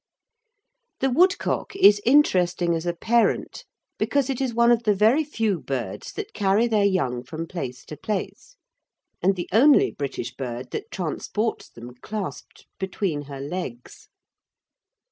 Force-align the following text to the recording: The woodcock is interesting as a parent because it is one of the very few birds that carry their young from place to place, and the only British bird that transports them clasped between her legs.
The 1.01 1.11
woodcock 1.11 1.75
is 1.75 2.01
interesting 2.07 2.73
as 2.73 2.87
a 2.87 2.95
parent 2.95 3.65
because 3.99 4.31
it 4.31 4.41
is 4.41 4.51
one 4.51 4.71
of 4.71 4.81
the 4.81 4.95
very 4.95 5.23
few 5.23 5.59
birds 5.59 6.13
that 6.13 6.33
carry 6.33 6.65
their 6.65 6.83
young 6.83 7.21
from 7.21 7.45
place 7.45 7.85
to 7.85 7.95
place, 7.95 8.55
and 9.21 9.35
the 9.35 9.47
only 9.51 9.91
British 9.91 10.33
bird 10.33 10.71
that 10.71 10.89
transports 10.89 11.69
them 11.69 11.93
clasped 12.01 12.65
between 12.79 13.21
her 13.25 13.39
legs. 13.41 14.09